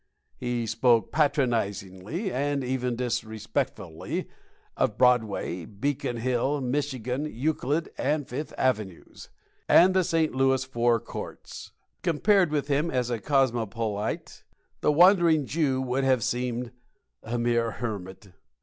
[0.35, 4.27] He spoke patronizingly and even disrespectfully
[4.75, 9.29] of Broadway, Beacon Hill, Michigan, Euclid, and Fifth avenues,
[9.69, 10.33] and the St.
[10.33, 11.73] Louis Four Courts.
[12.01, 14.41] Compared with him as a cosmopolite,
[14.79, 16.71] the Wandering Jew would have seemed
[17.21, 18.29] a mere hermit.